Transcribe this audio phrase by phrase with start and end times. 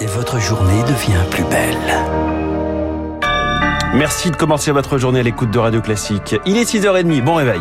[0.00, 1.76] et votre journée devient plus belle.
[3.94, 6.34] Merci de commencer votre journée à l'écoute de Radio Classique.
[6.46, 7.60] Il est 6h30, bon réveil.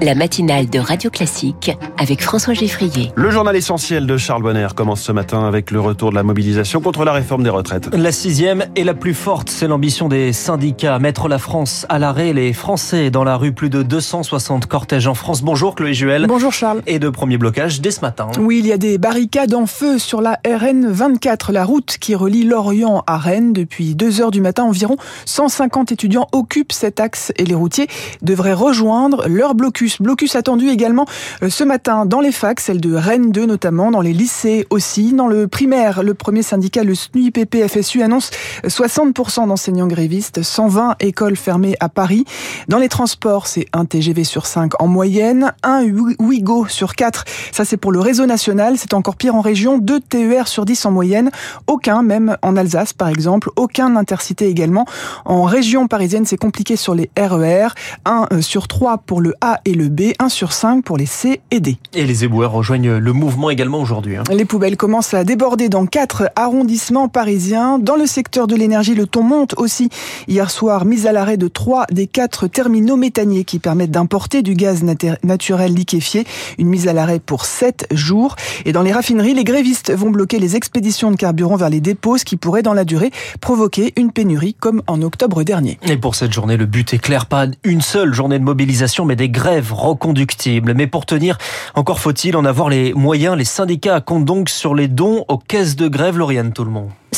[0.00, 3.12] La matinale de Radio Classique avec François Geffrier.
[3.14, 6.80] Le journal essentiel de Charles Bonner commence ce matin avec le retour de la mobilisation
[6.80, 7.94] contre la réforme des retraites.
[7.94, 10.98] La sixième et la plus forte, c'est l'ambition des syndicats.
[10.98, 15.14] Mettre la France à l'arrêt, les Français dans la rue, plus de 260 cortèges en
[15.14, 15.42] France.
[15.42, 16.26] Bonjour Chloé Juel.
[16.26, 16.82] Bonjour Charles.
[16.86, 18.28] Et de premiers blocages dès ce matin.
[18.38, 22.14] Oui, il y a des barricades en feu sur la RN 24, la route qui
[22.14, 23.52] relie Lorient à Rennes.
[23.52, 27.88] Depuis 2 heures du matin environ, 150 étudiants occupent cet axe et les routiers
[28.22, 30.36] devraient rejoindre leur blocus blocus.
[30.36, 31.04] attendu également
[31.42, 35.12] euh, ce matin dans les facs, celle de Rennes 2 notamment, dans les lycées aussi.
[35.12, 38.30] Dans le primaire, le premier syndicat, le SNUIPP-FSU, annonce
[38.64, 42.24] 60% d'enseignants grévistes, 120 écoles fermées à Paris.
[42.68, 45.84] Dans les transports, c'est un TGV sur 5 en moyenne, un
[46.18, 47.24] Ouigo sur 4.
[47.52, 48.76] Ça, c'est pour le réseau national.
[48.78, 51.30] C'est encore pire en région, 2 TER sur 10 en moyenne.
[51.66, 54.86] Aucun, même en Alsace par exemple, aucun intercité également.
[55.26, 57.68] En région parisienne, c'est compliqué sur les RER,
[58.06, 61.06] 1 euh, sur 3 pour le A et le B, 1 sur 5 pour les
[61.06, 61.76] C et D.
[61.92, 64.16] Et les éboueurs rejoignent le mouvement également aujourd'hui.
[64.16, 64.22] Hein.
[64.30, 67.78] Les poubelles commencent à déborder dans quatre arrondissements parisiens.
[67.80, 69.90] Dans le secteur de l'énergie, le ton monte aussi.
[70.28, 74.54] Hier soir, mise à l'arrêt de trois des quatre terminaux méthaniers qui permettent d'importer du
[74.54, 74.84] gaz
[75.24, 76.24] naturel liquéfié.
[76.58, 78.36] Une mise à l'arrêt pour 7 jours.
[78.64, 82.18] Et dans les raffineries, les grévistes vont bloquer les expéditions de carburant vers les dépôts,
[82.18, 85.80] ce qui pourrait dans la durée provoquer une pénurie comme en octobre dernier.
[85.82, 89.16] Et pour cette journée, le but est clair, pas une seule journée de mobilisation, mais
[89.16, 90.74] des grèves reconductible.
[90.74, 91.38] Mais pour tenir,
[91.74, 93.36] encore faut-il en avoir les moyens.
[93.36, 96.66] Les syndicats comptent donc sur les dons aux caisses de grève, Lauriane, tout.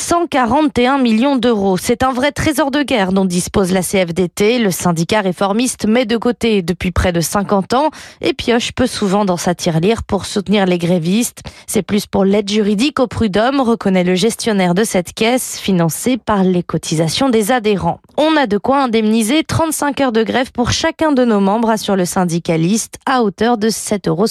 [0.09, 1.77] 141 millions d'euros.
[1.77, 4.59] C'est un vrai trésor de guerre dont dispose la CFDT.
[4.59, 7.91] Le syndicat réformiste met de côté depuis près de 50 ans
[8.23, 11.43] et pioche peu souvent dans sa tirelire pour soutenir les grévistes.
[11.67, 16.43] C'est plus pour l'aide juridique au prud'homme, reconnaît le gestionnaire de cette caisse, financée par
[16.43, 18.01] les cotisations des adhérents.
[18.17, 21.97] On a de quoi indemniser 35 heures de grève pour chacun de nos membres, assure
[21.97, 24.25] le syndicaliste, à hauteur de 7,70 euros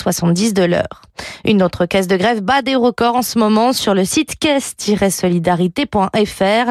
[0.54, 1.04] de l'heure.
[1.46, 4.36] Une autre caisse de grève bat des records en ce moment sur le site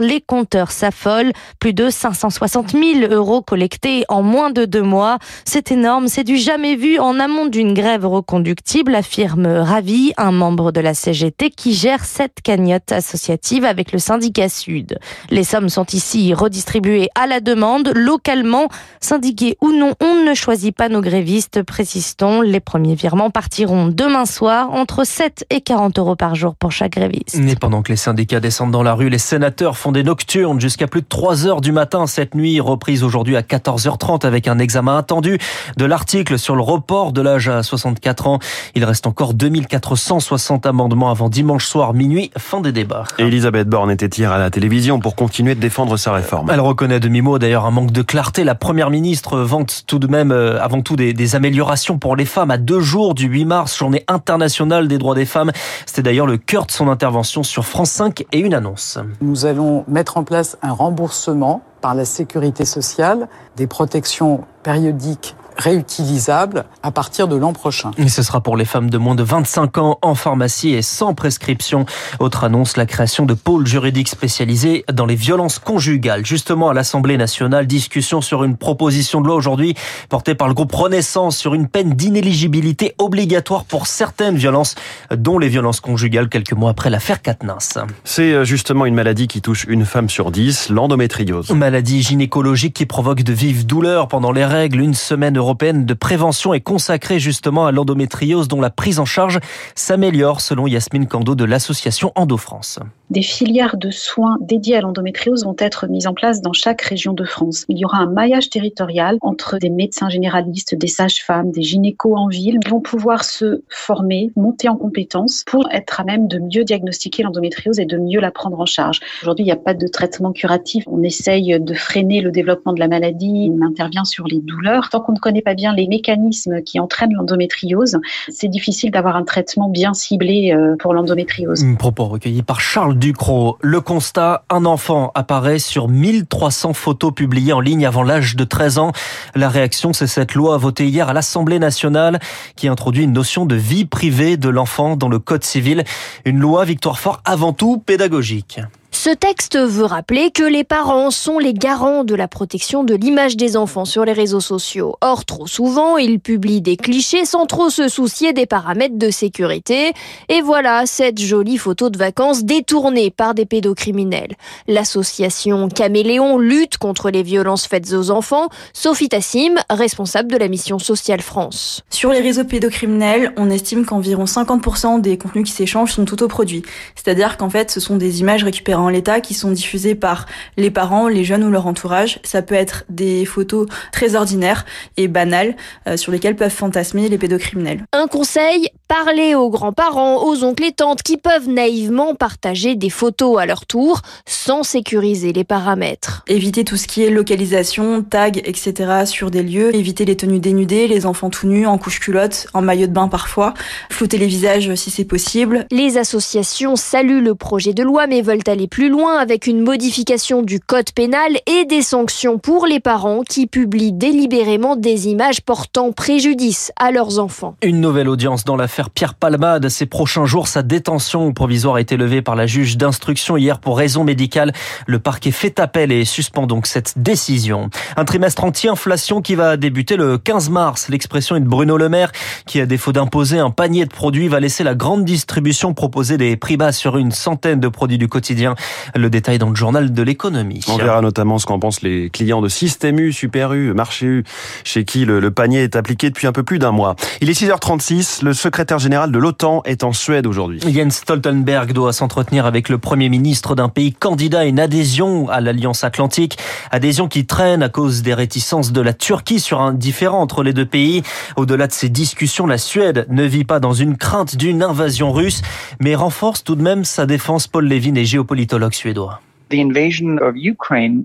[0.00, 1.32] Les compteurs s'affolent.
[1.58, 5.18] Plus de 560 000 euros collectés en moins de deux mois.
[5.44, 10.72] C'est énorme, c'est du jamais vu en amont d'une grève reconductible, affirme Ravi, un membre
[10.72, 14.98] de la CGT qui gère cette cagnotte associative avec le syndicat Sud.
[15.30, 18.68] Les sommes sont ici redistribuées à la demande, localement.
[19.00, 22.40] Syndiqués ou non, on ne choisit pas nos grévistes, précise-t-on.
[22.40, 26.92] Les premiers virements partiront demain soir, entre 7 et 40 euros par jour pour chaque
[26.92, 27.36] gréviste.
[27.36, 30.86] Et pendant que les syndicats descendent dans la rue, les sénateurs font des nocturnes jusqu'à
[30.86, 34.96] plus de 3 heures du matin cette nuit, reprise aujourd'hui à 14h30 avec un examen
[34.98, 35.38] attendu
[35.76, 38.38] de l'article sur le report de l'âge à 64 ans.
[38.74, 43.04] Il reste encore 2460 amendements avant dimanche soir minuit, fin des débats.
[43.18, 46.50] Et Elisabeth Borne était hier à la télévision pour continuer de défendre sa réforme.
[46.52, 48.44] Elle reconnaît demi-mot d'ailleurs un manque de clarté.
[48.44, 52.24] La première ministre vante tout de même euh, avant tout des, des améliorations pour les
[52.24, 55.52] femmes à deux jours du 8 mars, journée internationale international des droits des femmes.
[55.86, 58.75] C'était d'ailleurs le cœur de son intervention sur France 5 et une annonce.
[59.20, 66.64] Nous allons mettre en place un remboursement par la sécurité sociale des protections périodiques réutilisable
[66.82, 67.90] à partir de l'an prochain.
[67.98, 71.14] Et ce sera pour les femmes de moins de 25 ans en pharmacie et sans
[71.14, 71.86] prescription.
[72.18, 76.24] Autre annonce, la création de pôles juridiques spécialisés dans les violences conjugales.
[76.26, 79.74] Justement, à l'Assemblée nationale, discussion sur une proposition de loi aujourd'hui
[80.08, 84.74] portée par le groupe Renaissance sur une peine d'inéligibilité obligatoire pour certaines violences,
[85.14, 87.58] dont les violences conjugales quelques mois après l'affaire Katnins.
[88.04, 91.50] C'est euh, justement une maladie qui touche une femme sur dix, l'endométriose.
[91.50, 94.80] Maladie gynécologique qui provoque de vives douleurs pendant les règles.
[94.80, 99.38] Une semaine européenne de prévention est consacrée justement à l'endométriose dont la prise en charge
[99.76, 102.80] s'améliore selon Yasmine Kando de l'association Endo-France.
[103.10, 107.12] Des filières de soins dédiées à l'endométriose vont être mises en place dans chaque région
[107.12, 107.64] de France.
[107.68, 112.26] Il y aura un maillage territorial entre des médecins généralistes, des sages-femmes, des gynécos en
[112.26, 117.22] ville vont pouvoir se former, monter en compétences pour être à même de mieux diagnostiquer
[117.22, 118.98] l'endométriose et de mieux la prendre en charge.
[119.22, 120.82] Aujourd'hui, il n'y a pas de traitement curatif.
[120.88, 124.88] On essaye de freiner le développement de la maladie, on intervient sur les douleurs.
[124.90, 127.98] Tant qu'on ne connaît pas bien les mécanismes qui entraînent l'endométriose,
[128.28, 131.64] c'est difficile d'avoir un traitement bien ciblé euh, pour l'endométriose.
[131.78, 133.58] Propos recueillis par Charles Ducrot.
[133.60, 138.78] Le constat, un enfant apparaît sur 1300 photos publiées en ligne avant l'âge de 13
[138.78, 138.92] ans.
[139.34, 142.18] La réaction, c'est cette loi votée hier à l'Assemblée nationale
[142.56, 145.84] qui introduit une notion de vie privée de l'enfant dans le Code civil.
[146.24, 148.60] Une loi, Victoire Fort, avant tout pédagogique.
[149.06, 153.36] Ce texte veut rappeler que les parents sont les garants de la protection de l'image
[153.36, 154.96] des enfants sur les réseaux sociaux.
[155.00, 159.92] Or, trop souvent, ils publient des clichés sans trop se soucier des paramètres de sécurité.
[160.28, 164.34] Et voilà cette jolie photo de vacances détournée par des pédocriminels.
[164.66, 168.48] L'association Caméléon lutte contre les violences faites aux enfants.
[168.72, 171.84] Sophie Tassim, responsable de la mission sociale France.
[171.90, 176.62] Sur les réseaux pédocriminels, on estime qu'environ 50% des contenus qui s'échangent sont autoproduits.
[176.96, 180.26] C'est-à-dire qu'en fait, ce sont des images récupérées en qui sont diffusées par
[180.56, 182.20] les parents, les jeunes ou leur entourage.
[182.24, 184.64] Ça peut être des photos très ordinaires
[184.96, 185.56] et banales
[185.86, 187.84] euh, sur lesquelles peuvent fantasmer les pédocriminels.
[187.92, 193.38] Un conseil, parlez aux grands-parents, aux oncles et tantes qui peuvent naïvement partager des photos
[193.38, 196.22] à leur tour sans sécuriser les paramètres.
[196.28, 199.04] Éviter tout ce qui est localisation, tag, etc.
[199.06, 199.74] sur des lieux.
[199.74, 203.08] Éviter les tenues dénudées, les enfants tout nus, en couche culotte, en maillot de bain
[203.08, 203.54] parfois.
[203.90, 205.66] Flouter les visages si c'est possible.
[205.70, 210.42] Les associations saluent le projet de loi mais veulent aller plus loin avec une modification
[210.42, 215.92] du code pénal et des sanctions pour les parents qui publient délibérément des images portant
[215.92, 217.56] préjudice à leurs enfants.
[217.62, 218.56] Une nouvelle audience dans
[218.94, 219.68] Pierre Palmade.
[219.68, 223.78] Ces prochains jours, sa détention provisoire a été levée par la juge d'instruction hier pour
[223.78, 224.52] raison médicale.
[224.86, 227.70] Le parquet fait appel et suspend donc cette décision.
[227.96, 230.88] Un trimestre anti-inflation qui va débuter le 15 mars.
[230.88, 232.12] L'expression est de Bruno Le Maire
[232.46, 236.36] qui, à défaut d'imposer un panier de produits, va laisser la grande distribution proposer des
[236.36, 238.54] prix bas sur une centaine de produits du quotidien.
[238.94, 240.60] Le détail dans le journal de l'économie.
[240.68, 244.24] On verra notamment ce qu'en pensent les clients de Système U, Super U, Marché U,
[244.64, 246.96] chez qui le, le panier est appliqué depuis un peu plus d'un mois.
[247.20, 250.60] Il est 6h36, le secrétaire général de l'OTAN est en Suède aujourd'hui.
[250.60, 255.40] Jens Stoltenberg doit s'entretenir avec le premier ministre d'un pays candidat à une adhésion à
[255.40, 256.38] l'Alliance Atlantique.
[256.70, 260.52] Adhésion qui traîne à cause des réticences de la Turquie sur un différend entre les
[260.52, 261.02] deux pays.
[261.36, 265.42] Au-delà de ces discussions, la Suède ne vit pas dans une crainte d'une invasion russe,
[265.80, 267.46] mais renforce tout de même sa défense.
[267.46, 269.20] Paul Levin est géopolitologue suédois.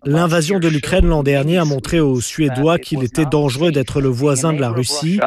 [0.05, 4.51] L'invasion de l'Ukraine l'an dernier a montré aux Suédois qu'il était dangereux d'être le voisin
[4.51, 5.19] de la Russie.